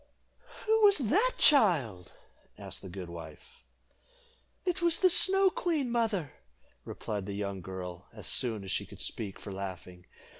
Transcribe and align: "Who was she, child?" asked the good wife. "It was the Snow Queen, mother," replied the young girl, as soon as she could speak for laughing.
"Who 0.65 0.81
was 0.81 0.95
she, 0.97 1.19
child?" 1.37 2.11
asked 2.57 2.81
the 2.81 2.89
good 2.89 3.07
wife. 3.07 3.61
"It 4.65 4.81
was 4.81 4.97
the 4.97 5.11
Snow 5.11 5.51
Queen, 5.51 5.91
mother," 5.91 6.33
replied 6.85 7.27
the 7.27 7.35
young 7.35 7.61
girl, 7.61 8.07
as 8.11 8.25
soon 8.25 8.63
as 8.63 8.71
she 8.71 8.87
could 8.87 8.99
speak 8.99 9.39
for 9.39 9.51
laughing. 9.51 10.07